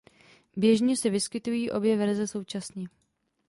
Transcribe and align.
Běžně 0.57 0.97
se 0.97 1.09
vyskytují 1.09 1.71
obě 1.71 1.97
verze 1.97 2.27
současně. 2.27 2.87